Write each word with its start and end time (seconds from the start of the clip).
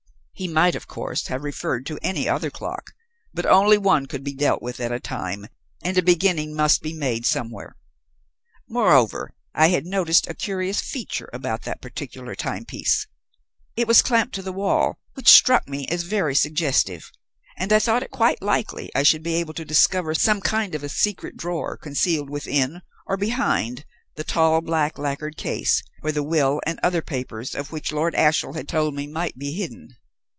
He 0.33 0.47
might, 0.47 0.73
of 0.73 0.87
course, 0.87 1.27
have 1.27 1.43
referred 1.43 1.85
to 1.85 1.99
any 2.01 2.27
other 2.27 2.49
clock, 2.49 2.93
but 3.31 3.45
only 3.45 3.77
one 3.77 4.07
could 4.07 4.23
be 4.23 4.33
dealt 4.33 4.59
with 4.59 4.79
at 4.79 4.91
a 4.91 4.99
time, 4.99 5.45
and 5.83 5.95
a 5.99 6.01
beginning 6.01 6.55
must 6.55 6.81
be 6.81 6.93
made 6.93 7.27
somewhere. 7.27 7.75
Moreover, 8.67 9.35
I 9.53 9.67
had 9.67 9.85
noticed 9.85 10.25
a 10.27 10.33
curious 10.33 10.81
feature 10.81 11.29
about 11.31 11.61
that 11.65 11.79
particular 11.79 12.33
timepiece. 12.33 13.05
It 13.75 13.87
was 13.87 14.01
clamped 14.01 14.33
to 14.33 14.41
the 14.41 14.51
wall, 14.51 14.97
which 15.13 15.29
struck 15.29 15.69
me 15.69 15.85
as 15.89 16.01
very 16.01 16.33
suggestive; 16.33 17.11
and 17.55 17.71
I 17.71 17.77
thought 17.77 18.01
it 18.01 18.09
quite 18.09 18.41
likely 18.41 18.89
I 18.95 19.03
should 19.03 19.21
be 19.21 19.35
able 19.35 19.53
to 19.53 19.63
discover 19.63 20.15
some 20.15 20.41
kind 20.41 20.73
of 20.73 20.89
secret 20.89 21.37
drawer 21.37 21.77
concealed 21.77 22.31
within, 22.31 22.81
or 23.05 23.15
behind, 23.15 23.85
the 24.15 24.23
tall 24.23 24.61
black 24.61 24.97
lacquered 24.97 25.37
case, 25.37 25.83
where 25.99 26.11
the 26.11 26.23
will 26.23 26.59
and 26.65 26.79
other 26.81 27.03
papers 27.03 27.53
of 27.53 27.71
which 27.71 27.91
Lord 27.91 28.15
Ashiel 28.15 28.53
had 28.53 28.67
told 28.67 28.95
me 28.95 29.05
might 29.05 29.37
be 29.37 29.51
hidden. 29.53 29.97